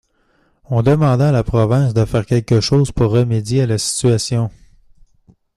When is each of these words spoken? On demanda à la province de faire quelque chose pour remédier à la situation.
On 0.65 0.81
demanda 0.81 1.29
à 1.29 1.31
la 1.31 1.43
province 1.43 1.93
de 1.93 2.05
faire 2.05 2.25
quelque 2.25 2.59
chose 2.59 2.91
pour 2.91 3.11
remédier 3.11 3.61
à 3.61 3.67
la 3.67 3.77
situation. 3.77 4.49